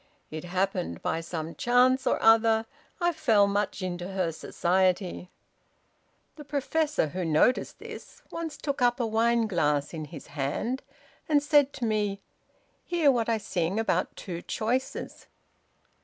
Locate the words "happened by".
0.45-1.21